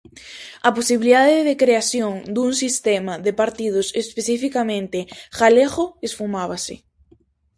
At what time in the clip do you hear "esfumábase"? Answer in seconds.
6.07-6.75